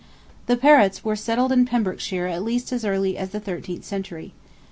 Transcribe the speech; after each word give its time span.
The 0.47 0.57
Perrots 0.57 1.03
were 1.05 1.15
settled 1.15 1.51
in 1.51 1.67
Pembrokeshire 1.67 2.25
at 2.25 2.41
least 2.41 2.71
as 2.73 2.83
early 2.83 3.19
as 3.19 3.29
the 3.29 3.39
thirteenth 3.39 3.85
century. 3.85 4.33